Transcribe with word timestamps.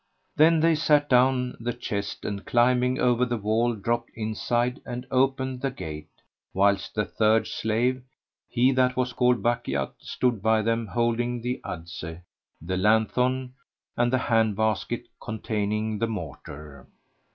"[FN#89] 0.33 0.37
Then 0.37 0.59
they 0.61 0.73
set 0.73 1.09
down 1.09 1.55
the 1.59 1.73
chest 1.73 2.25
and 2.25 2.43
climbing 2.43 2.99
over 2.99 3.23
the 3.23 3.37
wall 3.37 3.75
dropped 3.75 4.09
inside 4.15 4.81
and 4.83 5.05
opened 5.11 5.61
the 5.61 5.69
gate, 5.69 6.09
whilst 6.55 6.95
the 6.95 7.05
third 7.05 7.45
slave 7.45 8.01
(he 8.49 8.71
that 8.71 8.97
was 8.97 9.13
called 9.13 9.43
Bukhayt) 9.43 9.91
stood 9.99 10.41
by 10.41 10.63
them 10.63 10.87
holding 10.87 11.39
the 11.41 11.61
adze, 11.63 12.19
the 12.59 12.77
lanthorn 12.77 13.53
and 13.95 14.11
the 14.11 14.17
hand 14.17 14.55
basket 14.55 15.05
containing 15.21 15.99
the 15.99 16.07
mortar. 16.07 16.87